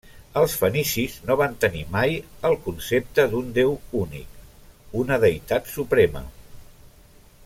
[0.39, 2.15] Els fenicis no van tenir mai
[2.49, 4.41] el concepte d'un déu únic,
[5.03, 6.25] una deïtat suprema.